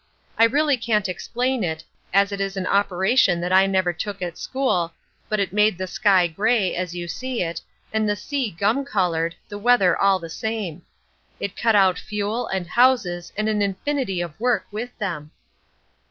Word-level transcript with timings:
I 0.35 0.45
really 0.45 0.77
can't 0.77 1.07
explain 1.07 1.63
it, 1.63 1.83
as 2.11 2.31
it 2.31 2.41
is 2.41 2.57
an 2.57 2.65
operation 2.65 3.39
that 3.41 3.53
I 3.53 3.67
never 3.67 3.93
took 3.93 4.19
at 4.19 4.35
school, 4.35 4.93
but 5.29 5.39
it 5.39 5.53
made 5.53 5.77
the 5.77 5.85
sky 5.85 6.25
grey, 6.25 6.75
as 6.75 6.95
you 6.95 7.07
see 7.07 7.43
it, 7.43 7.61
and 7.93 8.09
the 8.09 8.15
sea 8.15 8.49
gum 8.49 8.83
coloured, 8.83 9.35
the 9.47 9.59
weather 9.59 9.95
all 9.95 10.17
the 10.17 10.27
same. 10.27 10.81
It 11.39 11.55
cut 11.55 11.75
out 11.75 11.99
fuel 11.99 12.47
and 12.47 12.65
houses 12.65 13.31
and 13.37 13.47
an 13.47 13.61
infinity 13.61 14.21
of 14.21 14.39
work 14.39 14.65
with 14.71 14.97
them!" 14.97 15.29